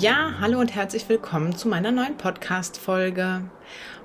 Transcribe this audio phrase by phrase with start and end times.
[0.00, 3.42] Ja, hallo und herzlich willkommen zu meiner neuen Podcast-Folge.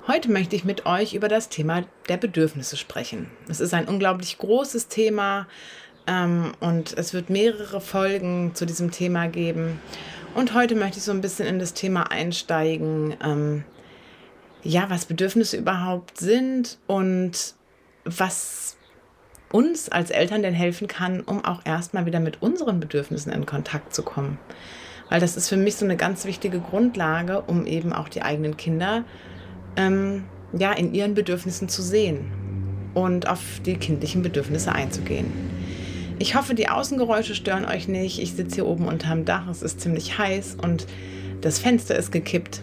[0.08, 3.30] Heute möchte ich mit euch über das Thema der Bedürfnisse sprechen.
[3.48, 5.46] Es ist ein unglaublich großes Thema
[6.08, 9.80] ähm, und es wird mehrere Folgen zu diesem Thema geben.
[10.34, 13.64] Und heute möchte ich so ein bisschen in das Thema einsteigen, ähm,
[14.64, 17.54] ja, was Bedürfnisse überhaupt sind und
[18.04, 18.76] was
[19.52, 23.94] uns als Eltern denn helfen kann, um auch erstmal wieder mit unseren Bedürfnissen in Kontakt
[23.94, 24.38] zu kommen
[25.10, 28.56] weil das ist für mich so eine ganz wichtige Grundlage, um eben auch die eigenen
[28.56, 29.04] Kinder
[29.76, 32.30] ähm, ja, in ihren Bedürfnissen zu sehen
[32.94, 35.26] und auf die kindlichen Bedürfnisse einzugehen.
[36.18, 38.20] Ich hoffe, die Außengeräusche stören euch nicht.
[38.20, 40.86] Ich sitze hier oben unterm Dach, es ist ziemlich heiß und
[41.40, 42.62] das Fenster ist gekippt.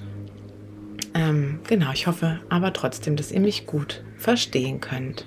[1.13, 5.25] Ähm, genau, ich hoffe aber trotzdem, dass ihr mich gut verstehen könnt.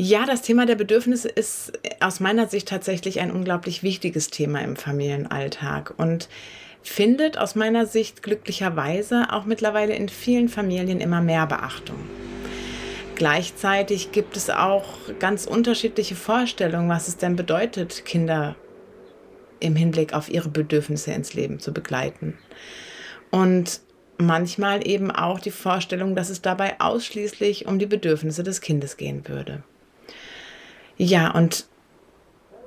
[0.00, 4.76] Ja, das Thema der Bedürfnisse ist aus meiner Sicht tatsächlich ein unglaublich wichtiges Thema im
[4.76, 6.28] Familienalltag und
[6.84, 11.98] findet aus meiner Sicht glücklicherweise auch mittlerweile in vielen Familien immer mehr Beachtung.
[13.16, 14.84] Gleichzeitig gibt es auch
[15.18, 18.54] ganz unterschiedliche Vorstellungen, was es denn bedeutet, Kinder
[19.58, 22.38] im Hinblick auf ihre Bedürfnisse ins Leben zu begleiten.
[23.32, 23.80] Und
[24.16, 29.26] manchmal eben auch die Vorstellung, dass es dabei ausschließlich um die Bedürfnisse des Kindes gehen
[29.26, 29.64] würde.
[30.98, 31.66] Ja, und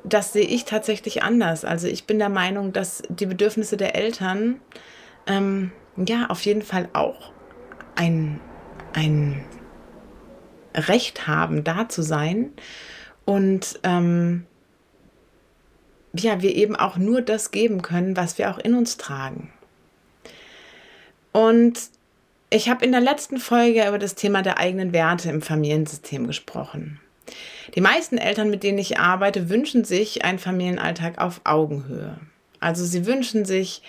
[0.03, 1.63] das sehe ich tatsächlich anders.
[1.63, 4.59] Also ich bin der Meinung, dass die Bedürfnisse der Eltern
[5.27, 7.31] ähm, ja auf jeden Fall auch
[7.95, 8.39] ein,
[8.93, 9.43] ein
[10.73, 12.51] Recht haben, da zu sein.
[13.25, 14.45] Und ähm,
[16.13, 19.51] ja, wir eben auch nur das geben können, was wir auch in uns tragen.
[21.31, 21.79] Und
[22.49, 26.99] ich habe in der letzten Folge über das Thema der eigenen Werte im Familiensystem gesprochen.
[27.75, 32.17] Die meisten Eltern, mit denen ich arbeite, wünschen sich einen Familienalltag auf Augenhöhe.
[32.59, 33.81] Also sie wünschen sich,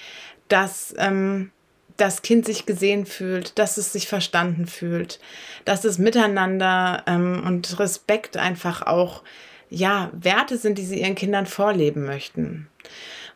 [0.49, 1.51] dass ähm,
[1.97, 5.21] das Kind sich gesehen fühlt, dass es sich verstanden fühlt,
[5.65, 9.23] dass es miteinander ähm, und Respekt einfach auch
[9.69, 12.69] ja Werte sind, die sie ihren Kindern vorleben möchten.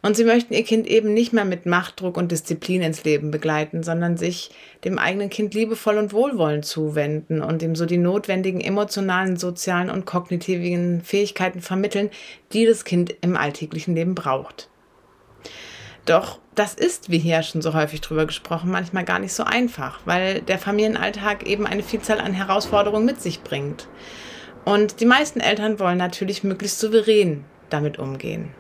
[0.03, 3.83] Und sie möchten ihr Kind eben nicht mehr mit Machtdruck und Disziplin ins Leben begleiten,
[3.83, 4.51] sondern sich
[4.85, 10.07] dem eigenen Kind liebevoll und wohlwollend zuwenden und ihm so die notwendigen emotionalen, sozialen und
[10.07, 12.11] kognitiven Fähigkeiten vermitteln,
[12.53, 14.69] die das Kind im alltäglichen Leben braucht.
[16.05, 20.01] Doch das ist, wie hier schon so häufig drüber gesprochen, manchmal gar nicht so einfach,
[20.05, 23.89] weil der Familienalltag eben eine Vielzahl an Herausforderungen mit sich bringt.
[24.65, 28.51] Und die meisten Eltern wollen natürlich möglichst souverän damit umgehen.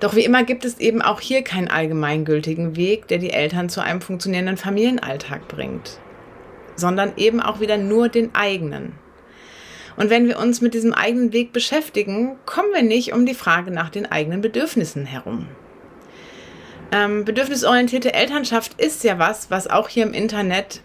[0.00, 3.80] Doch wie immer gibt es eben auch hier keinen allgemeingültigen Weg, der die Eltern zu
[3.80, 5.98] einem funktionierenden Familienalltag bringt,
[6.76, 8.94] sondern eben auch wieder nur den eigenen.
[9.96, 13.70] Und wenn wir uns mit diesem eigenen Weg beschäftigen, kommen wir nicht um die Frage
[13.70, 15.48] nach den eigenen Bedürfnissen herum.
[16.90, 20.80] Ähm, bedürfnisorientierte Elternschaft ist ja was, was auch hier im Internet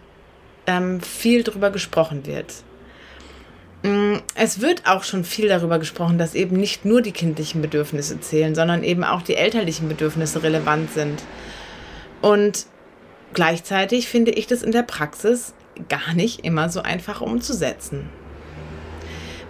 [0.66, 2.64] ähm, viel drüber gesprochen wird.
[3.82, 8.20] Mm, es wird auch schon viel darüber gesprochen, dass eben nicht nur die kindlichen Bedürfnisse
[8.20, 11.22] zählen, sondern eben auch die elterlichen Bedürfnisse relevant sind.
[12.20, 12.66] Und
[13.34, 15.54] gleichzeitig finde ich das in der Praxis
[15.88, 18.08] gar nicht immer so einfach umzusetzen.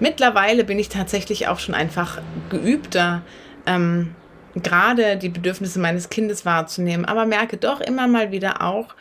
[0.00, 3.22] Mittlerweile bin ich tatsächlich auch schon einfach geübter,
[3.66, 4.14] ähm,
[4.54, 8.94] gerade die Bedürfnisse meines Kindes wahrzunehmen, aber merke doch immer mal wieder auch,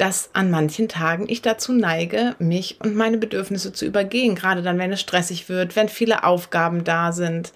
[0.00, 4.78] dass an manchen Tagen ich dazu neige, mich und meine Bedürfnisse zu übergehen, gerade dann,
[4.78, 7.52] wenn es stressig wird, wenn viele Aufgaben da sind.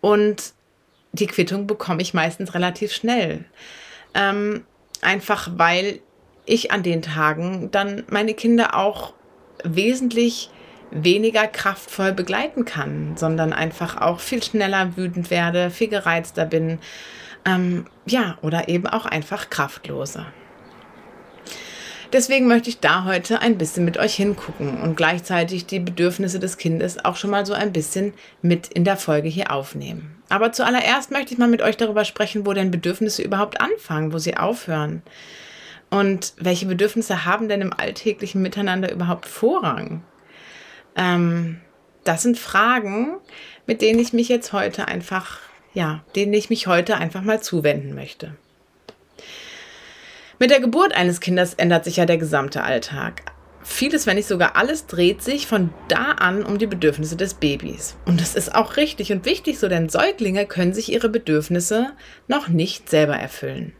[0.00, 0.54] Und
[1.12, 3.44] die Quittung bekomme ich meistens relativ schnell.
[4.14, 4.64] Ähm,
[5.02, 6.00] einfach weil
[6.46, 9.12] ich an den Tagen dann meine Kinder auch
[9.62, 10.48] wesentlich
[10.90, 16.78] weniger kraftvoll begleiten kann, sondern einfach auch viel schneller wütend werde, viel gereizter bin,
[17.44, 20.26] ähm, ja, oder eben auch einfach kraftloser.
[22.12, 26.56] Deswegen möchte ich da heute ein bisschen mit euch hingucken und gleichzeitig die Bedürfnisse des
[26.56, 30.22] Kindes auch schon mal so ein bisschen mit in der Folge hier aufnehmen.
[30.28, 34.18] Aber zuallererst möchte ich mal mit euch darüber sprechen, wo denn Bedürfnisse überhaupt anfangen, wo
[34.18, 35.02] sie aufhören.
[35.90, 40.02] Und welche Bedürfnisse haben denn im alltäglichen Miteinander überhaupt Vorrang?
[40.96, 41.60] Ähm,
[42.04, 43.16] das sind Fragen,
[43.66, 45.40] mit denen ich mich jetzt heute einfach,
[45.74, 48.36] ja, denen ich mich heute einfach mal zuwenden möchte.
[50.38, 53.22] Mit der Geburt eines Kindes ändert sich ja der gesamte Alltag.
[53.62, 57.96] Vieles, wenn nicht sogar alles, dreht sich von da an um die Bedürfnisse des Babys.
[58.04, 61.92] Und das ist auch richtig und wichtig so, denn Säuglinge können sich ihre Bedürfnisse
[62.28, 63.72] noch nicht selber erfüllen.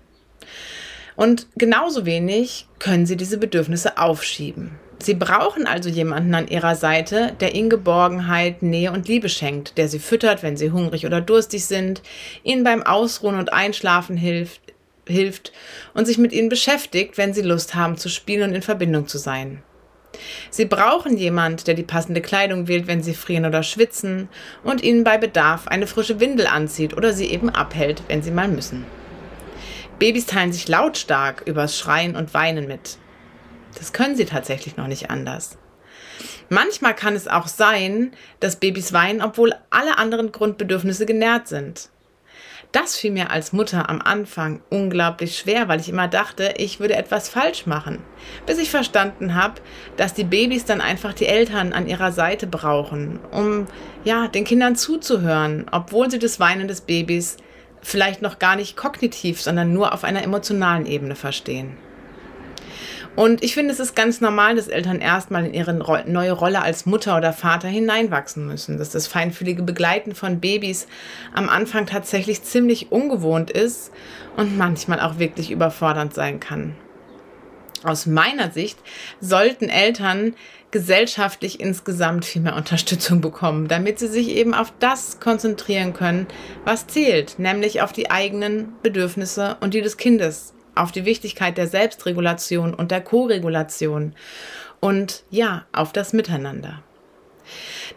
[1.14, 4.72] Und genauso wenig können sie diese Bedürfnisse aufschieben.
[4.98, 9.88] Sie brauchen also jemanden an ihrer Seite, der ihnen Geborgenheit, Nähe und Liebe schenkt, der
[9.88, 12.02] sie füttert, wenn sie hungrig oder durstig sind,
[12.42, 14.62] ihnen beim Ausruhen und Einschlafen hilft,
[15.06, 15.52] hilft
[15.94, 19.18] und sich mit ihnen beschäftigt, wenn sie Lust haben zu spielen und in Verbindung zu
[19.18, 19.62] sein.
[20.50, 24.28] Sie brauchen jemand, der die passende Kleidung wählt, wenn sie frieren oder schwitzen
[24.64, 28.48] und ihnen bei Bedarf eine frische Windel anzieht oder sie eben abhält, wenn sie mal
[28.48, 28.86] müssen.
[29.98, 32.98] Babys teilen sich lautstark übers Schreien und Weinen mit.
[33.78, 35.58] Das können sie tatsächlich noch nicht anders.
[36.48, 41.90] Manchmal kann es auch sein, dass Babys weinen, obwohl alle anderen Grundbedürfnisse genährt sind.
[42.72, 46.96] Das fiel mir als Mutter am Anfang unglaublich schwer, weil ich immer dachte, ich würde
[46.96, 48.00] etwas falsch machen.
[48.44, 49.60] Bis ich verstanden habe,
[49.96, 53.66] dass die Babys dann einfach die Eltern an ihrer Seite brauchen, um
[54.04, 57.36] ja, den Kindern zuzuhören, obwohl sie das Weinen des Babys
[57.82, 61.76] vielleicht noch gar nicht kognitiv, sondern nur auf einer emotionalen Ebene verstehen.
[63.16, 66.84] Und ich finde, es ist ganz normal, dass Eltern erstmal in ihre neue Rolle als
[66.84, 68.76] Mutter oder Vater hineinwachsen müssen.
[68.76, 70.86] Dass das feinfühlige Begleiten von Babys
[71.34, 73.90] am Anfang tatsächlich ziemlich ungewohnt ist
[74.36, 76.76] und manchmal auch wirklich überfordernd sein kann.
[77.84, 78.78] Aus meiner Sicht
[79.20, 80.34] sollten Eltern
[80.70, 86.26] gesellschaftlich insgesamt viel mehr Unterstützung bekommen, damit sie sich eben auf das konzentrieren können,
[86.64, 91.66] was zählt, nämlich auf die eigenen Bedürfnisse und die des Kindes auf die Wichtigkeit der
[91.66, 94.14] Selbstregulation und der Koregulation
[94.80, 96.82] und ja, auf das Miteinander.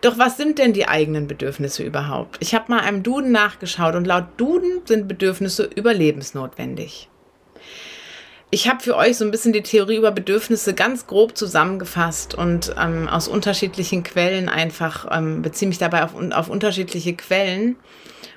[0.01, 2.37] Doch was sind denn die eigenen Bedürfnisse überhaupt?
[2.39, 7.09] Ich habe mal einem Duden nachgeschaut und laut Duden sind Bedürfnisse überlebensnotwendig.
[8.51, 12.73] Ich habe für euch so ein bisschen die Theorie über Bedürfnisse ganz grob zusammengefasst und
[12.79, 17.75] ähm, aus unterschiedlichen Quellen einfach ähm, beziehe mich dabei auf, auf unterschiedliche Quellen.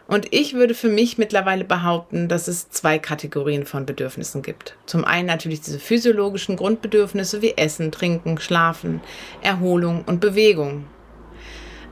[0.06, 4.76] Und ich würde für mich mittlerweile behaupten, dass es zwei Kategorien von Bedürfnissen gibt.
[4.86, 9.00] Zum einen natürlich diese physiologischen Grundbedürfnisse wie Essen, Trinken, Schlafen,
[9.42, 10.84] Erholung und Bewegung.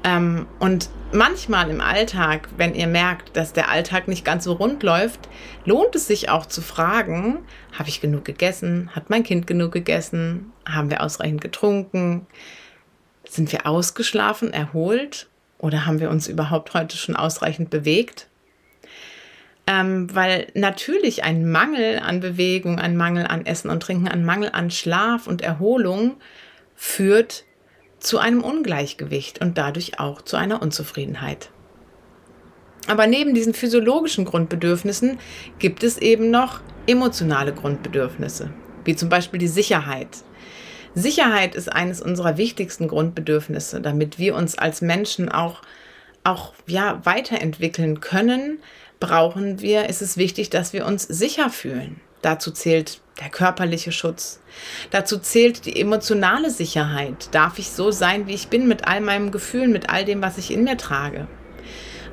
[0.02, 4.82] Ähm, und manchmal im Alltag, wenn ihr merkt, dass der Alltag nicht ganz so rund
[4.82, 5.28] läuft,
[5.64, 7.38] lohnt es sich auch zu fragen,
[7.72, 8.90] habe ich genug gegessen?
[8.94, 10.52] Hat mein Kind genug gegessen?
[10.66, 12.26] Haben wir ausreichend getrunken?
[13.28, 15.29] Sind wir ausgeschlafen, erholt?
[15.60, 18.28] Oder haben wir uns überhaupt heute schon ausreichend bewegt?
[19.66, 24.50] Ähm, weil natürlich ein Mangel an Bewegung, ein Mangel an Essen und Trinken, ein Mangel
[24.52, 26.16] an Schlaf und Erholung
[26.74, 27.44] führt
[27.98, 31.50] zu einem Ungleichgewicht und dadurch auch zu einer Unzufriedenheit.
[32.86, 35.18] Aber neben diesen physiologischen Grundbedürfnissen
[35.58, 38.50] gibt es eben noch emotionale Grundbedürfnisse,
[38.84, 40.24] wie zum Beispiel die Sicherheit,
[40.94, 45.62] Sicherheit ist eines unserer wichtigsten Grundbedürfnisse, damit wir uns als Menschen auch,
[46.24, 48.58] auch ja, weiterentwickeln können,
[48.98, 52.00] brauchen wir, ist es wichtig, dass wir uns sicher fühlen.
[52.22, 54.40] Dazu zählt der körperliche Schutz.
[54.90, 57.28] Dazu zählt die emotionale Sicherheit.
[57.32, 60.38] Darf ich so sein, wie ich bin, mit all meinem Gefühlen, mit all dem, was
[60.38, 61.26] ich in mir trage?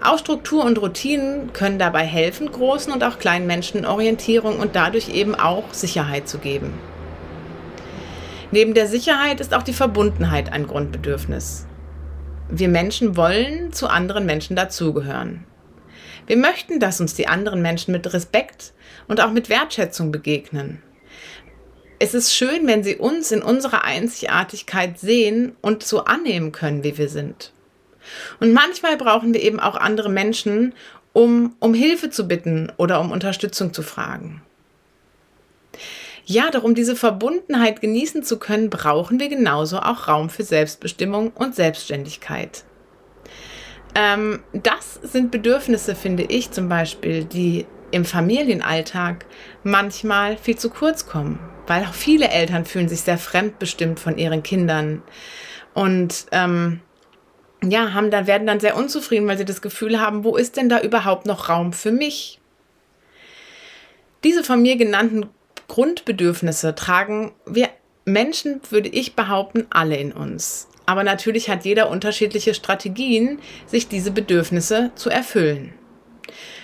[0.01, 5.09] Auch Struktur und Routinen können dabei helfen, großen und auch kleinen Menschen Orientierung und dadurch
[5.09, 6.73] eben auch Sicherheit zu geben.
[8.51, 11.67] Neben der Sicherheit ist auch die Verbundenheit ein Grundbedürfnis.
[12.49, 15.45] Wir Menschen wollen zu anderen Menschen dazugehören.
[16.27, 18.73] Wir möchten, dass uns die anderen Menschen mit Respekt
[19.09, 20.81] und auch mit Wertschätzung begegnen.
[21.99, 26.97] Es ist schön, wenn sie uns in unserer Einzigartigkeit sehen und so annehmen können, wie
[26.97, 27.51] wir sind.
[28.39, 30.73] Und manchmal brauchen wir eben auch andere Menschen,
[31.11, 34.41] um um Hilfe zu bitten oder um Unterstützung zu fragen.
[36.29, 41.31] Ja, doch um diese Verbundenheit genießen zu können, brauchen wir genauso auch Raum für Selbstbestimmung
[41.31, 42.65] und Selbstständigkeit.
[43.95, 49.25] Ähm, das sind Bedürfnisse, finde ich zum Beispiel, die im Familienalltag
[49.63, 54.43] manchmal viel zu kurz kommen, weil auch viele Eltern fühlen sich sehr fremdbestimmt von ihren
[54.43, 55.03] Kindern
[55.73, 56.81] und ähm,
[57.63, 60.67] ja, haben dann, werden dann sehr unzufrieden, weil sie das Gefühl haben, wo ist denn
[60.67, 62.41] da überhaupt noch Raum für mich?
[64.25, 65.29] Diese von mir genannten
[65.67, 67.69] Grundbedürfnisse tragen wir
[68.05, 70.69] Menschen, würde ich behaupten, alle in uns.
[70.85, 75.73] Aber natürlich hat jeder unterschiedliche Strategien, sich diese Bedürfnisse zu erfüllen.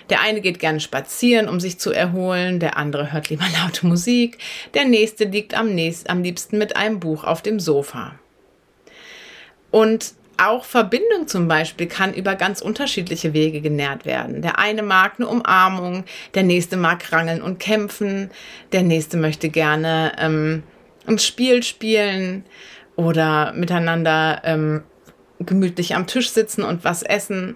[0.10, 4.38] Der eine geht gerne spazieren, um sich zu erholen, der andere hört lieber laute Musik,
[4.74, 8.17] der nächste liegt am, nächsten, am liebsten mit einem Buch auf dem Sofa.
[9.72, 14.41] Und auch Verbindung zum Beispiel kann über ganz unterschiedliche Wege genährt werden.
[14.41, 18.31] Der eine mag eine Umarmung, der nächste mag rangeln und kämpfen,
[18.71, 20.63] der nächste möchte gerne ähm,
[21.05, 22.45] ein Spiel spielen
[22.95, 24.83] oder miteinander ähm,
[25.39, 27.55] gemütlich am Tisch sitzen und was essen.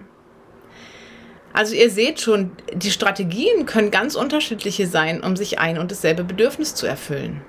[1.52, 6.24] Also ihr seht schon, die Strategien können ganz unterschiedliche sein, um sich ein und dasselbe
[6.24, 7.40] Bedürfnis zu erfüllen.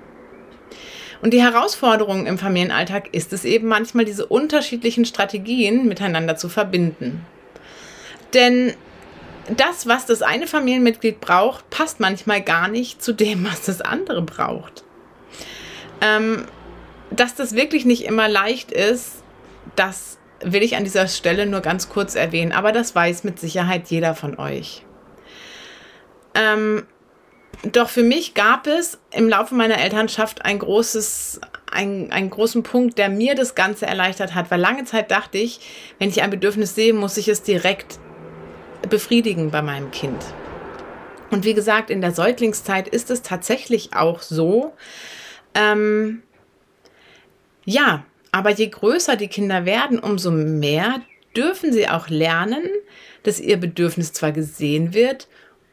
[1.22, 7.26] Und die Herausforderung im Familienalltag ist es eben manchmal, diese unterschiedlichen Strategien miteinander zu verbinden.
[8.32, 8.74] Denn
[9.56, 14.22] das, was das eine Familienmitglied braucht, passt manchmal gar nicht zu dem, was das andere
[14.22, 14.84] braucht.
[16.00, 16.44] Ähm,
[17.10, 19.22] dass das wirklich nicht immer leicht ist,
[19.76, 23.88] das will ich an dieser Stelle nur ganz kurz erwähnen, aber das weiß mit Sicherheit
[23.88, 24.84] jeder von euch.
[26.34, 26.86] Ähm,
[27.62, 31.40] doch für mich gab es im Laufe meiner Elternschaft ein großes,
[31.70, 35.60] ein, einen großen Punkt, der mir das Ganze erleichtert hat, weil lange Zeit dachte ich,
[35.98, 37.98] wenn ich ein Bedürfnis sehe, muss ich es direkt
[38.88, 40.22] befriedigen bei meinem Kind.
[41.30, 44.72] Und wie gesagt, in der Säuglingszeit ist es tatsächlich auch so.
[45.54, 46.22] Ähm,
[47.64, 51.02] ja, aber je größer die Kinder werden, umso mehr
[51.36, 52.64] dürfen sie auch lernen,
[53.22, 55.28] dass ihr Bedürfnis zwar gesehen wird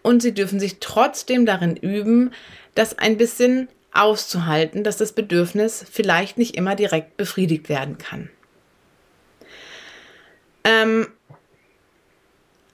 [0.08, 2.32] und sie dürfen sich trotzdem darin üben,
[2.76, 8.30] das ein bisschen auszuhalten, dass das Bedürfnis vielleicht nicht immer direkt befriedigt werden kann.
[10.64, 11.08] Ähm,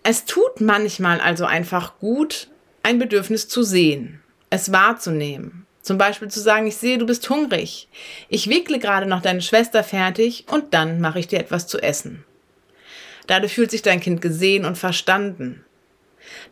[0.03, 2.49] es tut manchmal also einfach gut,
[2.83, 4.21] ein Bedürfnis zu sehen,
[4.51, 5.65] es wahrzunehmen.
[5.81, 7.87] Zum Beispiel zu sagen, ich sehe, du bist hungrig.
[8.29, 12.25] Ich wickle gerade noch deine Schwester fertig und dann mache ich dir etwas zu essen.
[13.25, 15.65] Dadurch fühlt sich dein Kind gesehen und verstanden.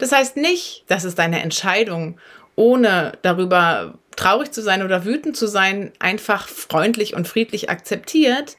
[0.02, 2.20] Das heißt nicht, dass es deine Entscheidung,
[2.56, 8.58] ohne darüber traurig zu sein oder wütend zu sein, einfach freundlich und friedlich akzeptiert,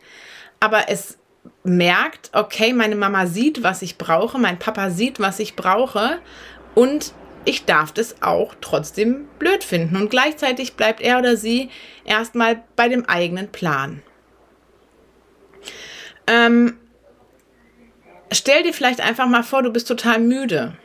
[0.61, 1.19] aber es
[1.65, 6.21] merkt, okay, meine Mama sieht, was ich brauche, mein Papa sieht, was ich brauche
[6.77, 7.13] und
[7.45, 9.97] ich darf das auch trotzdem blöd finden.
[9.97, 11.71] Und gleichzeitig bleibt er oder sie
[12.05, 14.01] erstmal bei dem eigenen Plan.
[16.29, 16.79] Ähm,
[18.31, 20.77] stell dir vielleicht einfach mal vor, du bist total müde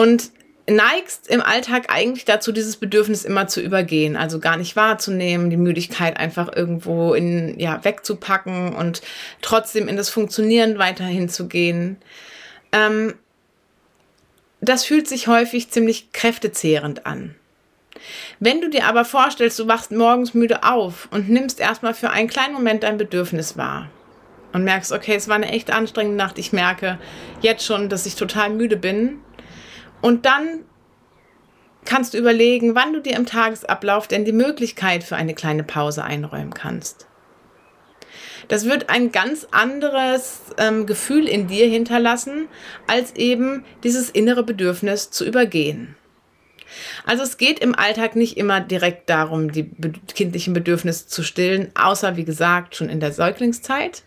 [0.00, 0.30] und
[0.66, 5.58] neigst im Alltag eigentlich dazu, dieses Bedürfnis immer zu übergehen, also gar nicht wahrzunehmen, die
[5.58, 9.02] Müdigkeit einfach irgendwo in, ja, wegzupacken und
[9.42, 11.98] trotzdem in das Funktionieren weiterhin zu gehen.
[12.72, 13.12] Ähm,
[14.62, 17.34] das fühlt sich häufig ziemlich kräftezehrend an.
[18.38, 22.28] Wenn du dir aber vorstellst, du wachst morgens müde auf und nimmst erstmal für einen
[22.28, 23.90] kleinen Moment dein Bedürfnis wahr
[24.54, 26.98] und merkst, okay, es war eine echt anstrengende Nacht, ich merke
[27.42, 29.18] jetzt schon, dass ich total müde bin
[30.00, 30.64] und dann
[31.84, 36.04] kannst du überlegen, wann du dir im Tagesablauf denn die Möglichkeit für eine kleine Pause
[36.04, 37.06] einräumen kannst.
[38.48, 42.48] Das wird ein ganz anderes ähm, Gefühl in dir hinterlassen,
[42.86, 45.94] als eben dieses innere Bedürfnis zu übergehen.
[47.04, 49.70] Also es geht im Alltag nicht immer direkt darum, die
[50.14, 54.04] kindlichen Bedürfnisse zu stillen, außer wie gesagt schon in der Säuglingszeit.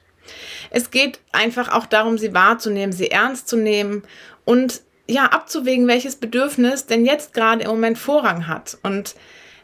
[0.69, 4.03] Es geht einfach auch darum, sie wahrzunehmen, sie ernst zu nehmen
[4.45, 9.15] und ja, abzuwägen, welches Bedürfnis denn jetzt gerade im Moment Vorrang hat und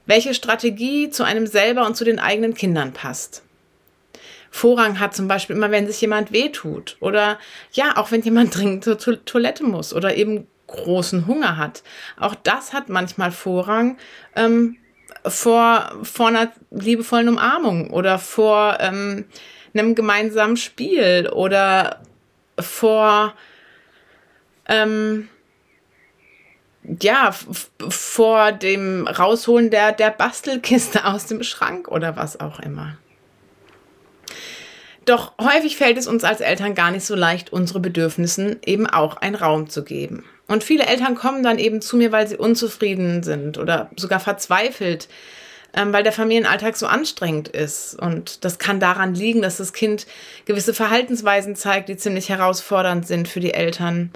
[0.05, 3.43] welche Strategie zu einem selber und zu den eigenen Kindern passt.
[4.51, 7.37] Vorrang hat zum Beispiel immer, wenn sich jemand wehtut oder
[7.71, 11.83] ja, auch wenn jemand dringend zur Toilette muss oder eben großen Hunger hat.
[12.19, 13.97] Auch das hat manchmal Vorrang
[14.35, 14.77] ähm,
[15.25, 19.25] vor, vor einer liebevollen Umarmung oder vor ähm,
[19.73, 22.01] einem gemeinsamen Spiel oder
[22.59, 23.33] vor
[24.69, 25.27] ähm,
[27.01, 27.35] ja,
[27.89, 32.97] vor dem Rausholen der, der Bastelkiste aus dem Schrank oder was auch immer.
[35.05, 39.17] Doch häufig fällt es uns als Eltern gar nicht so leicht, unsere Bedürfnissen eben auch
[39.17, 40.23] einen Raum zu geben.
[40.47, 45.07] Und viele Eltern kommen dann eben zu mir, weil sie unzufrieden sind oder sogar verzweifelt,
[45.73, 47.95] ähm, weil der Familienalltag so anstrengend ist.
[47.99, 50.05] Und das kann daran liegen, dass das Kind
[50.45, 54.11] gewisse Verhaltensweisen zeigt, die ziemlich herausfordernd sind für die Eltern.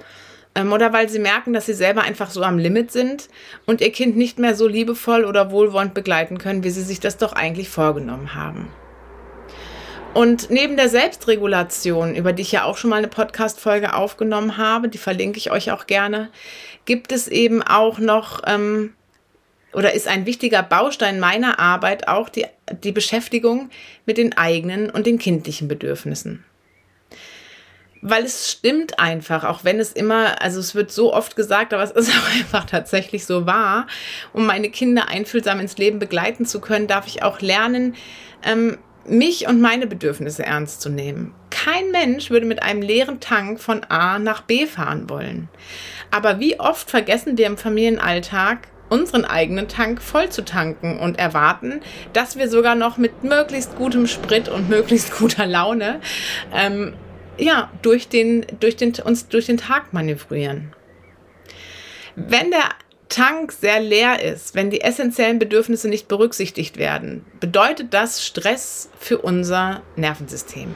[0.54, 3.28] Ähm, oder weil sie merken, dass sie selber einfach so am Limit sind
[3.66, 7.16] und ihr Kind nicht mehr so liebevoll oder wohlwollend begleiten können, wie sie sich das
[7.16, 8.68] doch eigentlich vorgenommen haben.
[10.14, 14.88] Und neben der Selbstregulation, über die ich ja auch schon mal eine Podcast-Folge aufgenommen habe,
[14.88, 16.30] die verlinke ich euch auch gerne,
[16.84, 18.94] gibt es eben auch noch ähm,
[19.72, 22.46] oder ist ein wichtiger Baustein meiner Arbeit auch die,
[22.84, 23.70] die Beschäftigung
[24.06, 26.44] mit den eigenen und den kindlichen Bedürfnissen
[28.06, 31.82] weil es stimmt einfach, auch wenn es immer, also es wird so oft gesagt, aber
[31.82, 33.86] es ist auch einfach tatsächlich so wahr.
[34.34, 37.96] Um meine Kinder einfühlsam ins Leben begleiten zu können, darf ich auch lernen,
[38.44, 41.34] ähm, mich und meine Bedürfnisse ernst zu nehmen.
[41.48, 45.48] Kein Mensch würde mit einem leeren Tank von A nach B fahren wollen.
[46.10, 51.80] Aber wie oft vergessen wir im Familienalltag, unseren eigenen Tank voll zu tanken und erwarten,
[52.12, 56.00] dass wir sogar noch mit möglichst gutem Sprit und möglichst guter Laune
[56.52, 56.92] ähm,
[57.38, 60.72] ja, durch den, durch den, uns durch den Tag manövrieren.
[62.16, 62.70] Wenn der
[63.08, 69.18] Tank sehr leer ist, wenn die essentiellen Bedürfnisse nicht berücksichtigt werden, bedeutet das Stress für
[69.18, 70.74] unser Nervensystem.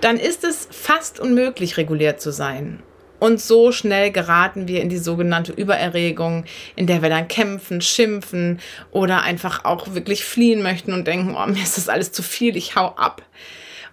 [0.00, 2.82] Dann ist es fast unmöglich, reguliert zu sein.
[3.18, 8.60] Und so schnell geraten wir in die sogenannte Übererregung, in der wir dann kämpfen, schimpfen
[8.92, 12.56] oder einfach auch wirklich fliehen möchten und denken, oh, mir ist das alles zu viel,
[12.56, 13.22] ich hau ab.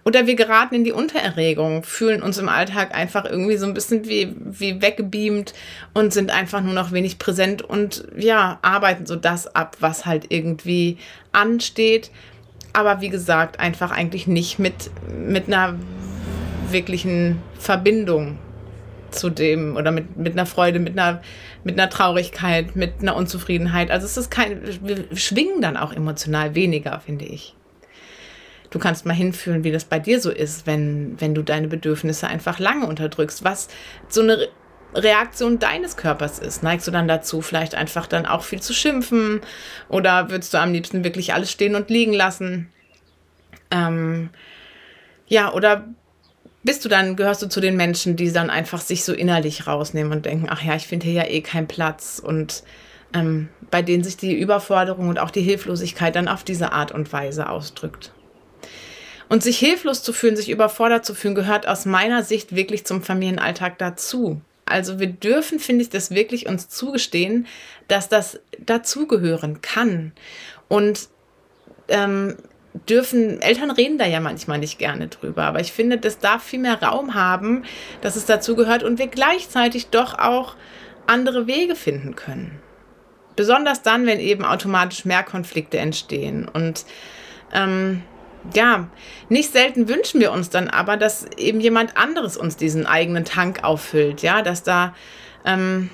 [0.04, 4.08] Oder wir geraten in die Untererregung, fühlen uns im Alltag einfach irgendwie so ein bisschen
[4.08, 5.54] wie, wie weggebeamt
[5.92, 10.26] und sind einfach nur noch wenig präsent und ja, arbeiten so das ab, was halt
[10.30, 10.98] irgendwie
[11.32, 12.10] ansteht.
[12.72, 15.74] Aber wie gesagt, einfach eigentlich nicht mit, mit einer
[16.70, 18.38] wirklichen Verbindung
[19.10, 21.22] zu dem oder mit, mit einer Freude, mit einer,
[21.64, 23.90] mit einer Traurigkeit, mit einer Unzufriedenheit.
[23.90, 27.54] Also es ist kein, wir schwingen dann auch emotional weniger, finde ich.
[28.70, 32.28] Du kannst mal hinfühlen, wie das bei dir so ist, wenn, wenn du deine Bedürfnisse
[32.28, 33.68] einfach lange unterdrückst, was
[34.08, 34.48] so eine
[34.94, 36.62] Reaktion deines Körpers ist.
[36.62, 39.40] Neigst du dann dazu, vielleicht einfach dann auch viel zu schimpfen
[39.88, 42.68] oder würdest du am liebsten wirklich alles stehen und liegen lassen?
[43.70, 44.30] Ähm,
[45.26, 45.86] ja, oder
[46.62, 50.12] bist du dann, gehörst du zu den Menschen, die dann einfach sich so innerlich rausnehmen
[50.12, 52.62] und denken, ach ja, ich finde hier ja eh keinen Platz und
[53.14, 57.12] ähm, bei denen sich die Überforderung und auch die Hilflosigkeit dann auf diese Art und
[57.12, 58.12] Weise ausdrückt.
[59.28, 63.02] Und sich hilflos zu fühlen, sich überfordert zu fühlen, gehört aus meiner Sicht wirklich zum
[63.02, 64.40] Familienalltag dazu.
[64.64, 67.46] Also wir dürfen, finde ich, das wirklich uns zugestehen,
[67.88, 70.12] dass das dazugehören kann.
[70.68, 71.08] Und
[71.88, 72.36] ähm,
[72.88, 76.60] dürfen, Eltern reden da ja manchmal nicht gerne drüber, aber ich finde, das darf viel
[76.60, 77.64] mehr Raum haben,
[78.02, 80.54] dass es dazugehört und wir gleichzeitig doch auch
[81.06, 82.58] andere Wege finden können.
[83.36, 86.48] Besonders dann, wenn eben automatisch mehr Konflikte entstehen.
[86.48, 86.84] Und
[87.54, 88.02] ähm,
[88.54, 88.88] ja,
[89.28, 93.64] nicht selten wünschen wir uns dann aber, dass eben jemand anderes uns diesen eigenen Tank
[93.64, 94.94] auffüllt, ja, dass da,
[95.44, 95.90] ähm,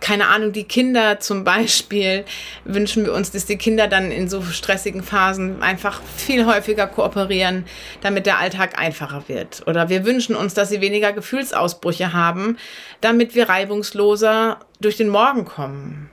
[0.00, 2.24] keine Ahnung, die Kinder zum Beispiel,
[2.64, 7.66] wünschen wir uns, dass die Kinder dann in so stressigen Phasen einfach viel häufiger kooperieren,
[8.00, 9.66] damit der Alltag einfacher wird.
[9.66, 12.56] Oder wir wünschen uns, dass sie weniger Gefühlsausbrüche haben,
[13.00, 16.10] damit wir reibungsloser durch den Morgen kommen.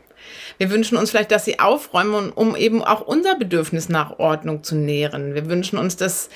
[0.58, 4.76] Wir wünschen uns vielleicht, dass sie aufräumen, um eben auch unser Bedürfnis nach Ordnung zu
[4.76, 5.36] nähren.
[5.36, 6.30] Wir wünschen uns, dass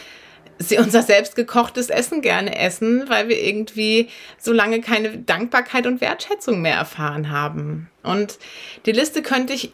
[0.60, 6.62] sie unser selbstgekochtes Essen gerne essen, weil wir irgendwie so lange keine Dankbarkeit und Wertschätzung
[6.62, 7.90] mehr erfahren haben.
[8.04, 8.38] Und
[8.86, 9.72] die Liste könnte ich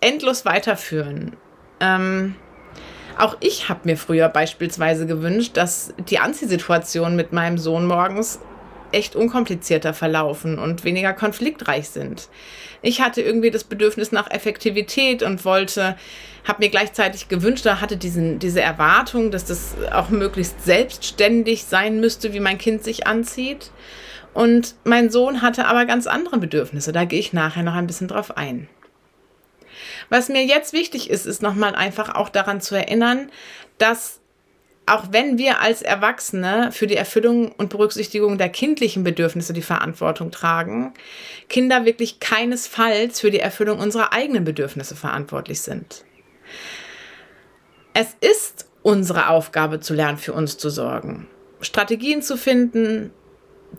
[0.00, 1.36] endlos weiterführen.
[1.80, 2.34] Ähm,
[3.18, 8.40] auch ich habe mir früher beispielsweise gewünscht, dass die Anziehsituation mit meinem Sohn morgens
[8.92, 12.28] echt unkomplizierter verlaufen und weniger konfliktreich sind.
[12.82, 15.96] Ich hatte irgendwie das Bedürfnis nach Effektivität und wollte,
[16.44, 22.00] habe mir gleichzeitig gewünscht, da hatte diesen, diese Erwartung, dass das auch möglichst selbstständig sein
[22.00, 23.70] müsste, wie mein Kind sich anzieht.
[24.34, 26.92] Und mein Sohn hatte aber ganz andere Bedürfnisse.
[26.92, 28.68] Da gehe ich nachher noch ein bisschen drauf ein.
[30.08, 33.30] Was mir jetzt wichtig ist, ist nochmal einfach auch daran zu erinnern,
[33.78, 34.21] dass
[34.86, 40.30] auch wenn wir als Erwachsene für die Erfüllung und Berücksichtigung der kindlichen Bedürfnisse die Verantwortung
[40.30, 40.92] tragen,
[41.48, 46.04] Kinder wirklich keinesfalls für die Erfüllung unserer eigenen Bedürfnisse verantwortlich sind.
[47.94, 51.28] Es ist unsere Aufgabe zu lernen, für uns zu sorgen,
[51.60, 53.12] Strategien zu finden,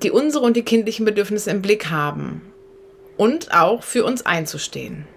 [0.02, 2.42] die unsere und die kindlichen Bedürfnisse im Blick haben
[3.18, 5.08] und auch für uns einzustehen.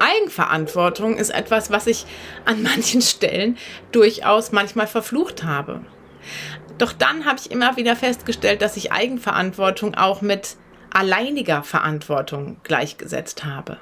[0.00, 2.06] Eigenverantwortung ist etwas, was ich
[2.44, 3.56] an manchen Stellen
[3.92, 5.80] durchaus manchmal verflucht habe.
[6.78, 10.56] Doch dann habe ich immer wieder festgestellt, dass ich Eigenverantwortung auch mit
[10.90, 13.78] alleiniger Verantwortung gleichgesetzt habe.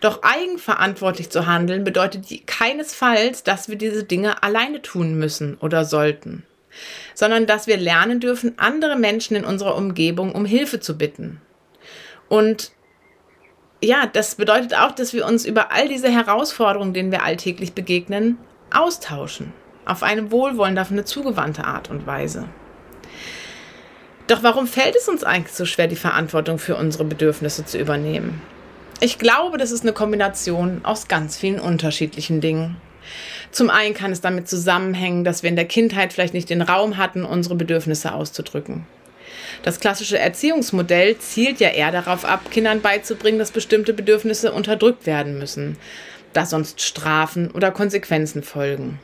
[0.00, 6.44] Doch eigenverantwortlich zu handeln bedeutet keinesfalls, dass wir diese Dinge alleine tun müssen oder sollten,
[7.14, 11.40] sondern dass wir lernen dürfen, andere Menschen in unserer Umgebung um Hilfe zu bitten.
[12.28, 12.72] Und
[13.82, 18.38] ja, das bedeutet auch, dass wir uns über all diese Herausforderungen, denen wir alltäglich begegnen,
[18.72, 19.52] austauschen.
[19.84, 22.48] Auf eine wohlwollende, auf eine zugewandte Art und Weise.
[24.26, 28.42] Doch warum fällt es uns eigentlich so schwer, die Verantwortung für unsere Bedürfnisse zu übernehmen?
[29.00, 32.76] Ich glaube, das ist eine Kombination aus ganz vielen unterschiedlichen Dingen.
[33.52, 36.98] Zum einen kann es damit zusammenhängen, dass wir in der Kindheit vielleicht nicht den Raum
[36.98, 38.86] hatten, unsere Bedürfnisse auszudrücken.
[39.62, 45.38] Das klassische Erziehungsmodell zielt ja eher darauf ab, Kindern beizubringen, dass bestimmte Bedürfnisse unterdrückt werden
[45.38, 45.76] müssen.
[46.32, 49.00] da sonst Strafen oder Konsequenzen folgen.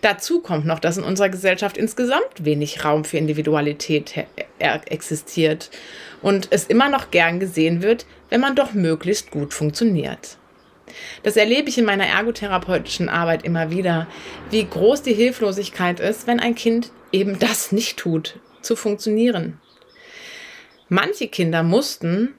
[0.00, 4.26] Dazu kommt noch, dass in unserer Gesellschaft insgesamt wenig Raum für Individualität
[4.58, 5.70] existiert
[6.22, 10.36] und es immer noch gern gesehen wird, wenn man doch möglichst gut funktioniert.
[11.24, 14.06] Das erlebe ich in meiner ergotherapeutischen Arbeit immer wieder,
[14.50, 19.60] wie groß die Hilflosigkeit ist, wenn ein Kind eben das nicht tut, zu funktionieren.
[20.88, 22.34] Manche Kinder mussten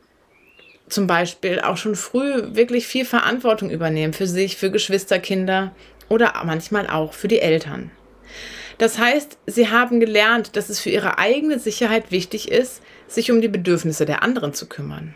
[0.89, 5.75] zum Beispiel auch schon früh wirklich viel Verantwortung übernehmen für sich, für Geschwisterkinder
[6.07, 7.91] oder manchmal auch für die Eltern.
[8.77, 13.41] Das heißt, sie haben gelernt, dass es für ihre eigene Sicherheit wichtig ist, sich um
[13.41, 15.15] die Bedürfnisse der anderen zu kümmern.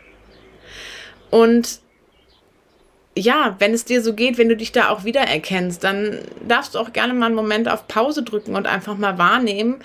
[1.30, 1.80] Und
[3.16, 6.78] ja, wenn es dir so geht, wenn du dich da auch wiedererkennst, dann darfst du
[6.78, 9.80] auch gerne mal einen Moment auf Pause drücken und einfach mal wahrnehmen,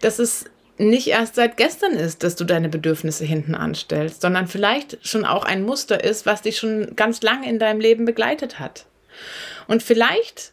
[0.00, 0.46] dass es
[0.78, 5.44] nicht erst seit gestern ist, dass du deine Bedürfnisse hinten anstellst, sondern vielleicht schon auch
[5.44, 8.86] ein Muster ist, was dich schon ganz lange in deinem Leben begleitet hat.
[9.66, 10.52] Und vielleicht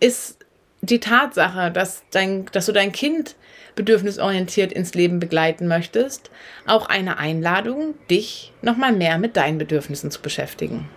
[0.00, 0.44] ist
[0.80, 3.36] die Tatsache, dass, dein, dass du dein Kind
[3.76, 6.30] bedürfnisorientiert ins Leben begleiten möchtest,
[6.66, 10.88] auch eine Einladung, dich nochmal mehr mit deinen Bedürfnissen zu beschäftigen.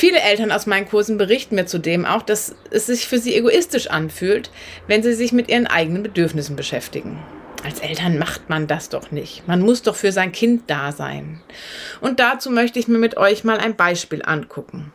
[0.00, 3.90] Viele Eltern aus meinen Kursen berichten mir zudem auch, dass es sich für sie egoistisch
[3.90, 4.50] anfühlt,
[4.86, 7.22] wenn sie sich mit ihren eigenen Bedürfnissen beschäftigen.
[7.64, 9.46] Als Eltern macht man das doch nicht.
[9.46, 11.42] Man muss doch für sein Kind da sein.
[12.00, 14.94] Und dazu möchte ich mir mit euch mal ein Beispiel angucken.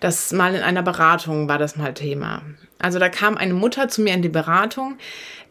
[0.00, 2.42] Das mal in einer Beratung war das mal Thema.
[2.80, 4.98] Also da kam eine Mutter zu mir in die Beratung,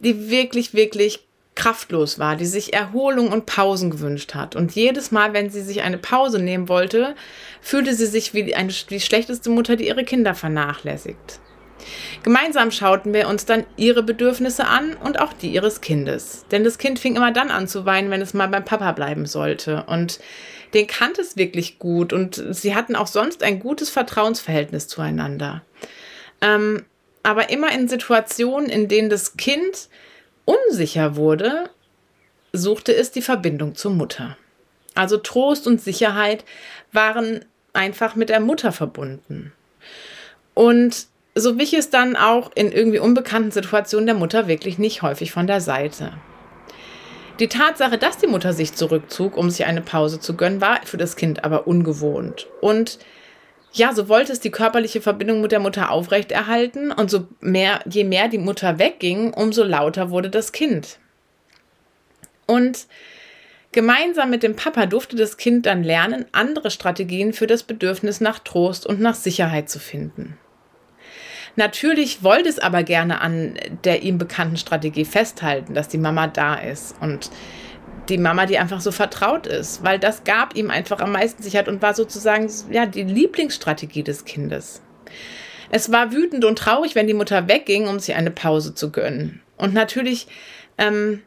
[0.00, 1.20] die wirklich, wirklich
[1.54, 4.56] kraftlos war, die sich Erholung und Pausen gewünscht hat.
[4.56, 7.14] Und jedes Mal, wenn sie sich eine Pause nehmen wollte,
[7.60, 11.40] fühlte sie sich wie eine, die schlechteste Mutter, die ihre Kinder vernachlässigt.
[12.22, 16.46] Gemeinsam schauten wir uns dann ihre Bedürfnisse an und auch die ihres Kindes.
[16.50, 19.26] Denn das Kind fing immer dann an zu weinen, wenn es mal beim Papa bleiben
[19.26, 19.84] sollte.
[19.88, 20.20] Und
[20.74, 25.62] den kannte es wirklich gut und sie hatten auch sonst ein gutes Vertrauensverhältnis zueinander.
[26.40, 26.84] Ähm,
[27.22, 29.88] aber immer in Situationen, in denen das Kind
[30.44, 31.70] unsicher wurde,
[32.52, 34.36] suchte es die Verbindung zur Mutter.
[34.94, 36.44] Also Trost und Sicherheit
[36.92, 39.52] waren einfach mit der Mutter verbunden.
[40.54, 45.32] Und so wich es dann auch in irgendwie unbekannten Situationen der Mutter wirklich nicht häufig
[45.32, 46.12] von der Seite.
[47.40, 50.98] Die Tatsache, dass die Mutter sich zurückzog, um sich eine Pause zu gönnen, war für
[50.98, 52.46] das Kind aber ungewohnt.
[52.60, 52.98] Und
[53.72, 58.04] ja, so wollte es die körperliche Verbindung mit der Mutter aufrechterhalten und so mehr, je
[58.04, 60.98] mehr die Mutter wegging, umso lauter wurde das Kind.
[62.46, 62.86] Und
[63.72, 68.40] gemeinsam mit dem Papa durfte das Kind dann lernen, andere Strategien für das Bedürfnis nach
[68.40, 70.36] Trost und nach Sicherheit zu finden.
[71.56, 73.54] Natürlich wollte es aber gerne an
[73.84, 77.30] der ihm bekannten Strategie festhalten, dass die Mama da ist und
[78.12, 81.68] die Mama, die einfach so vertraut ist, weil das gab ihm einfach am meisten Sicherheit
[81.68, 84.82] und war sozusagen ja die Lieblingsstrategie des Kindes.
[85.70, 89.40] Es war wütend und traurig, wenn die Mutter wegging, um sich eine Pause zu gönnen.
[89.56, 90.26] Und natürlich
[90.76, 91.22] ähm,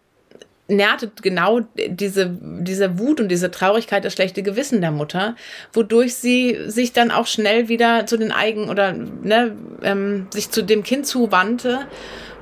[0.67, 5.36] nährte genau diese, diese Wut und diese Traurigkeit das schlechte Gewissen der Mutter,
[5.74, 10.63] wodurch sie sich dann auch schnell wieder zu den Eigen oder ne, ähm, sich zu
[10.63, 11.88] dem Kind zuwandte,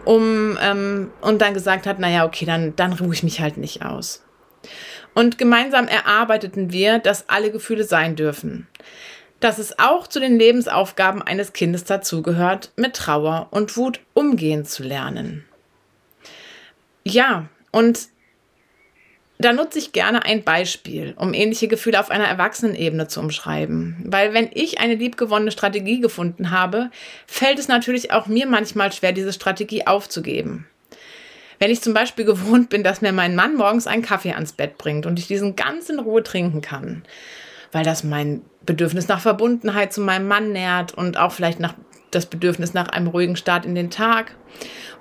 [0.06, 3.86] um ähm, und dann gesagt hat, naja, okay, dann, dann ruhe ich mich halt nicht
[3.86, 4.24] aus.
[5.14, 8.68] Und gemeinsam erarbeiteten wir, dass alle Gefühle sein dürfen.
[9.40, 14.84] Dass es auch zu den Lebensaufgaben eines Kindes dazugehört, mit Trauer und Wut umgehen zu
[14.84, 15.46] lernen.
[17.04, 18.08] Ja, und
[19.40, 23.98] da nutze ich gerne ein Beispiel, um ähnliche Gefühle auf einer Erwachsenenebene zu umschreiben.
[24.06, 26.92] Weil wenn ich eine liebgewonnene Strategie gefunden habe,
[27.28, 30.66] fällt es natürlich auch mir manchmal schwer, diese Strategie aufzugeben.
[31.64, 34.78] Wenn ich zum Beispiel gewohnt bin, dass mir mein Mann morgens einen Kaffee ans Bett
[34.78, 37.04] bringt und ich diesen ganz in Ruhe trinken kann,
[37.72, 41.76] weil das mein Bedürfnis nach Verbundenheit zu meinem Mann nährt und auch vielleicht nach
[42.12, 44.36] das Bedürfnis nach einem ruhigen Start in den Tag.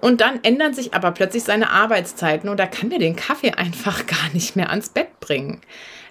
[0.01, 4.07] Und dann ändern sich aber plötzlich seine Arbeitszeiten und er kann mir den Kaffee einfach
[4.07, 5.62] gar nicht mehr ans Bett bringen.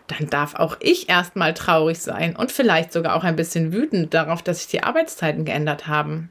[0.08, 4.42] Dann darf auch ich erstmal traurig sein und vielleicht sogar auch ein bisschen wütend darauf,
[4.42, 6.28] dass sich die Arbeitszeiten geändert haben.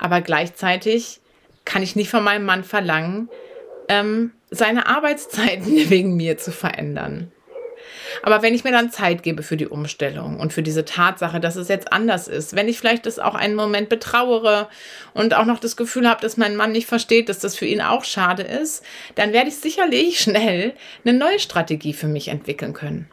[0.00, 1.20] Aber gleichzeitig
[1.64, 3.28] kann ich nicht von meinem Mann verlangen,
[3.88, 7.30] ähm, seine Arbeitszeiten wegen mir zu verändern.
[8.22, 11.56] Aber wenn ich mir dann Zeit gebe für die Umstellung und für diese Tatsache, dass
[11.56, 14.68] es jetzt anders ist, wenn ich vielleicht das auch einen Moment betrauere
[15.14, 17.80] und auch noch das Gefühl habe, dass mein Mann nicht versteht, dass das für ihn
[17.80, 23.08] auch schade ist, dann werde ich sicherlich schnell eine neue Strategie für mich entwickeln können.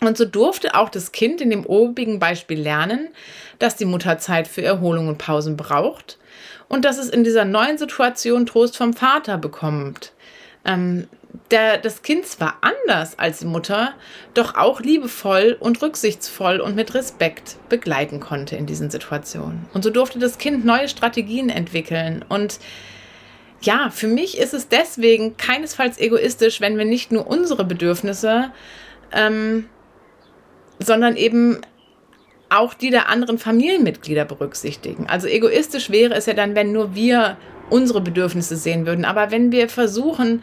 [0.00, 3.08] Und so durfte auch das Kind in dem obigen Beispiel lernen,
[3.60, 6.18] dass die Mutter Zeit für Erholung und Pausen braucht
[6.72, 10.14] und dass es in dieser neuen Situation Trost vom Vater bekommt,
[10.64, 11.06] ähm,
[11.50, 13.92] der das Kind zwar anders als die Mutter,
[14.32, 19.66] doch auch liebevoll und rücksichtsvoll und mit Respekt begleiten konnte in diesen Situationen.
[19.74, 22.24] Und so durfte das Kind neue Strategien entwickeln.
[22.26, 22.58] Und
[23.60, 28.50] ja, für mich ist es deswegen keinesfalls egoistisch, wenn wir nicht nur unsere Bedürfnisse,
[29.12, 29.68] ähm,
[30.78, 31.60] sondern eben
[32.52, 35.06] auch die der anderen Familienmitglieder berücksichtigen.
[35.06, 37.36] Also egoistisch wäre es ja dann, wenn nur wir
[37.70, 39.04] unsere Bedürfnisse sehen würden.
[39.04, 40.42] Aber wenn wir versuchen,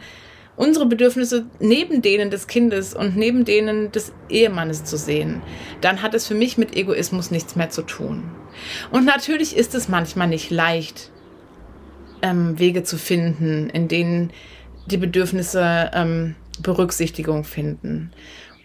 [0.56, 5.42] unsere Bedürfnisse neben denen des Kindes und neben denen des Ehemannes zu sehen,
[5.80, 8.24] dann hat es für mich mit Egoismus nichts mehr zu tun.
[8.90, 11.10] Und natürlich ist es manchmal nicht leicht,
[12.22, 14.32] ähm, Wege zu finden, in denen
[14.86, 18.12] die Bedürfnisse ähm, Berücksichtigung finden.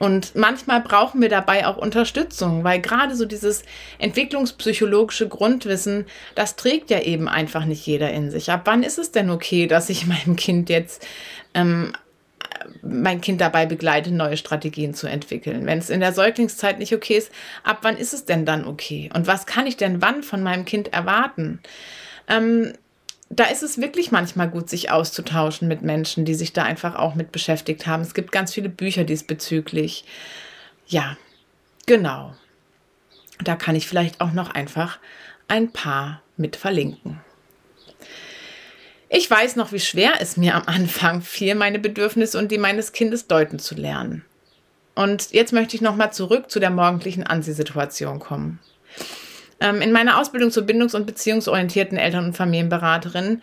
[0.05, 3.63] Und manchmal brauchen wir dabei auch Unterstützung, weil gerade so dieses
[3.97, 8.51] entwicklungspsychologische Grundwissen, das trägt ja eben einfach nicht jeder in sich.
[8.51, 11.07] Ab wann ist es denn okay, dass ich meinem Kind jetzt
[11.55, 11.91] ähm,
[12.83, 15.65] mein Kind dabei begleite, neue Strategien zu entwickeln.
[15.65, 17.31] Wenn es in der Säuglingszeit nicht okay ist,
[17.63, 19.09] ab wann ist es denn dann okay?
[19.11, 21.61] Und was kann ich denn wann von meinem Kind erwarten?
[22.27, 22.73] Ähm,
[23.29, 27.15] da ist es wirklich manchmal gut, sich auszutauschen mit Menschen, die sich da einfach auch
[27.15, 28.03] mit beschäftigt haben.
[28.03, 30.05] Es gibt ganz viele Bücher diesbezüglich.
[30.87, 31.17] Ja,
[31.85, 32.35] genau.
[33.43, 34.99] Da kann ich vielleicht auch noch einfach
[35.47, 37.19] ein paar mit verlinken.
[39.09, 42.91] Ich weiß noch, wie schwer es mir am Anfang fiel, meine Bedürfnisse und die meines
[42.91, 44.25] Kindes deuten zu lernen.
[44.95, 48.59] Und jetzt möchte ich nochmal zurück zu der morgendlichen Ansehsituation kommen.
[49.65, 53.41] Ähm, in meiner Ausbildung zur bindungs- und beziehungsorientierten Eltern- und Familienberaterin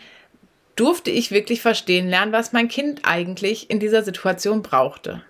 [0.77, 5.23] durfte ich wirklich verstehen lernen, was mein Kind eigentlich in dieser Situation brauchte.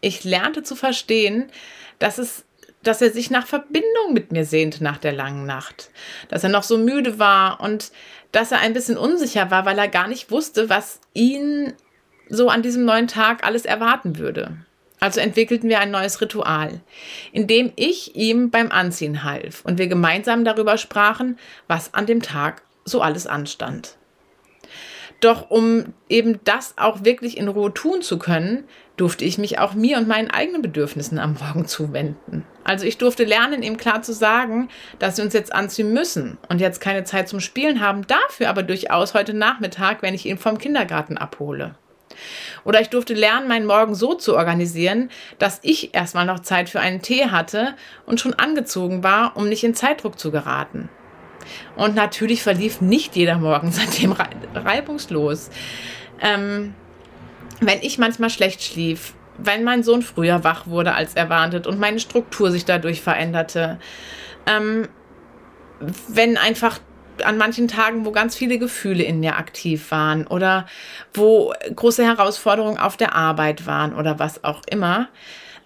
[0.00, 1.50] Ich lernte zu verstehen,
[1.98, 2.44] dass es
[2.84, 5.90] dass er sich nach Verbindung mit mir sehnte nach der langen Nacht,
[6.28, 7.90] dass er noch so müde war und
[8.30, 11.72] dass er ein bisschen unsicher war, weil er gar nicht wusste, was ihn
[12.28, 14.58] so an diesem neuen Tag alles erwarten würde.
[15.00, 16.80] Also entwickelten wir ein neues Ritual,
[17.32, 22.22] in dem ich ihm beim Anziehen half und wir gemeinsam darüber sprachen, was an dem
[22.22, 23.96] Tag so alles anstand.
[25.20, 28.64] Doch um eben das auch wirklich in Ruhe tun zu können,
[28.96, 32.44] durfte ich mich auch mir und meinen eigenen Bedürfnissen am Morgen zuwenden.
[32.64, 36.60] Also ich durfte lernen, ihm klar zu sagen, dass wir uns jetzt anziehen müssen und
[36.60, 40.58] jetzt keine Zeit zum Spielen haben, dafür aber durchaus heute Nachmittag, wenn ich ihn vom
[40.58, 41.74] Kindergarten abhole.
[42.64, 46.80] Oder ich durfte lernen, meinen Morgen so zu organisieren, dass ich erstmal noch Zeit für
[46.80, 47.74] einen Tee hatte
[48.06, 50.88] und schon angezogen war, um nicht in Zeitdruck zu geraten.
[51.76, 54.14] Und natürlich verlief nicht jeder Morgen seitdem
[54.54, 55.50] reibungslos.
[56.20, 56.74] Ähm,
[57.60, 62.00] wenn ich manchmal schlecht schlief, wenn mein Sohn früher wach wurde als erwartet und meine
[62.00, 63.78] Struktur sich dadurch veränderte,
[64.46, 64.88] ähm,
[66.08, 66.80] wenn einfach
[67.24, 70.66] an manchen Tagen, wo ganz viele Gefühle in mir aktiv waren oder
[71.14, 75.08] wo große Herausforderungen auf der Arbeit waren oder was auch immer,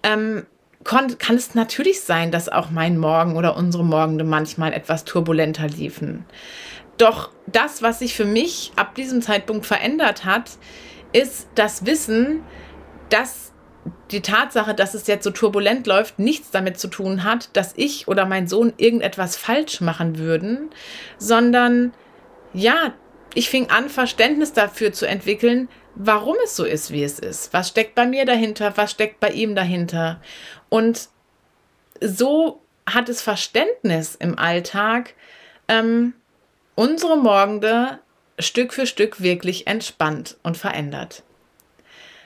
[0.02, 0.46] ähm,
[0.84, 6.24] kann, es natürlich sein, dass auch mein Morgen oder unsere Morgende manchmal etwas turbulenter liefen.
[6.98, 10.50] Doch das, was sich für mich ab diesem Zeitpunkt verändert hat,
[11.12, 12.42] ist das Wissen,
[13.10, 13.51] dass
[14.10, 18.06] die Tatsache, dass es jetzt so turbulent läuft, nichts damit zu tun hat, dass ich
[18.08, 20.70] oder mein Sohn irgendetwas falsch machen würden,
[21.18, 21.92] sondern
[22.52, 22.92] ja,
[23.34, 27.52] ich fing an, Verständnis dafür zu entwickeln, warum es so ist, wie es ist.
[27.52, 28.76] Was steckt bei mir dahinter?
[28.76, 30.20] Was steckt bei ihm dahinter?
[30.68, 31.08] Und
[32.00, 35.14] so hat es Verständnis im Alltag,
[35.68, 36.12] ähm,
[36.74, 38.00] unsere Morgende
[38.38, 41.22] Stück für Stück wirklich entspannt und verändert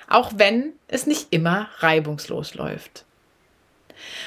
[0.08, 3.04] auch wenn es nicht immer reibungslos läuft.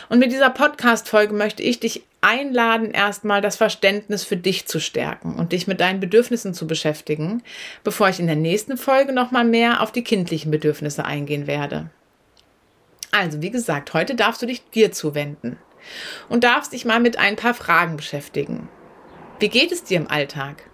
[0.10, 5.36] Und mit dieser Podcast-Folge möchte ich dich einladen, erstmal das Verständnis für dich zu stärken
[5.36, 7.44] und dich mit deinen Bedürfnissen zu beschäftigen,
[7.84, 11.90] bevor ich in der nächsten Folge nochmal mehr auf die kindlichen Bedürfnisse eingehen werde.
[13.12, 15.58] Also, wie gesagt, heute darfst du dich dir zuwenden
[16.28, 18.68] und darfst dich mal mit ein paar Fragen beschäftigen.
[19.40, 20.70] Wie geht es dir im Alltag?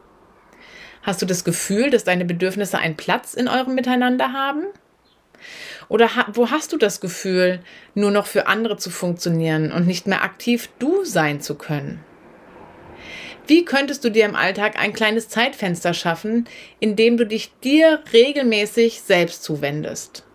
[1.04, 4.66] Hast du das Gefühl, dass deine Bedürfnisse einen Platz in eurem Miteinander haben?
[5.88, 7.60] Oder wo hast du das Gefühl,
[7.94, 12.04] nur noch für andere zu funktionieren und nicht mehr aktiv du sein zu können?
[13.48, 16.48] Wie könntest du dir im Alltag ein kleines Zeitfenster schaffen,
[16.80, 20.26] in dem du dich dir regelmäßig selbst zuwendest?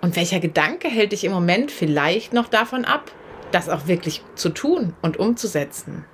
[0.00, 3.12] Und welcher Gedanke hält dich im Moment vielleicht noch davon ab,
[3.52, 6.06] das auch wirklich zu tun und umzusetzen?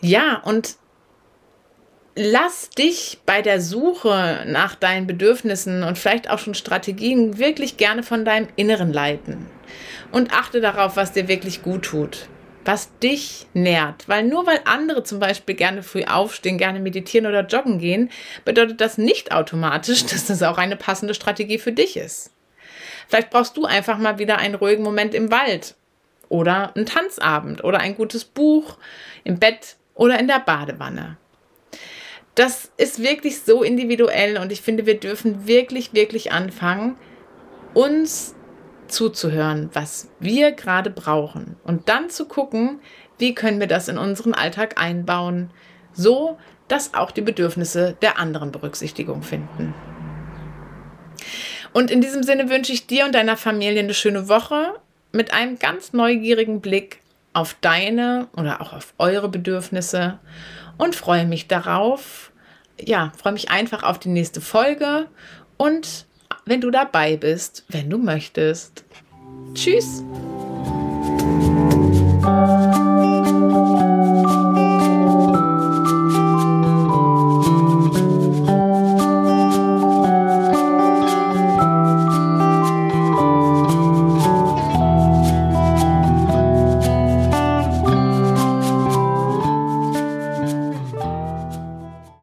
[0.00, 0.76] Ja, und
[2.16, 8.02] lass dich bei der Suche nach deinen Bedürfnissen und vielleicht auch schon Strategien wirklich gerne
[8.02, 9.46] von deinem Inneren leiten.
[10.12, 12.28] Und achte darauf, was dir wirklich gut tut.
[12.66, 14.08] was dich nährt.
[14.08, 18.10] Weil nur weil andere zum Beispiel gerne früh aufstehen, gerne meditieren oder joggen gehen,
[18.46, 22.32] bedeutet das nicht automatisch, dass das auch eine passende Strategie für dich ist.
[23.06, 25.74] Vielleicht brauchst du einfach mal wieder einen ruhigen Moment im Wald
[26.30, 28.78] oder einen Tanzabend oder ein gutes Buch
[29.24, 31.18] im Bett oder in der Badewanne.
[32.34, 36.96] Das ist wirklich so individuell und ich finde, wir dürfen wirklich, wirklich anfangen,
[37.74, 38.34] uns
[38.88, 42.80] zuzuhören, was wir gerade brauchen und dann zu gucken,
[43.18, 45.50] wie können wir das in unseren Alltag einbauen,
[45.92, 49.74] so dass auch die Bedürfnisse der anderen Berücksichtigung finden.
[51.72, 54.74] Und in diesem Sinne wünsche ich dir und deiner Familie eine schöne Woche
[55.12, 57.00] mit einem ganz neugierigen Blick
[57.32, 60.20] auf deine oder auch auf eure Bedürfnisse
[60.78, 62.32] und freue mich darauf.
[62.80, 65.08] Ja, freue mich einfach auf die nächste Folge
[65.56, 66.06] und
[66.44, 68.84] wenn du dabei bist, wenn du möchtest.
[69.54, 70.02] Tschüss!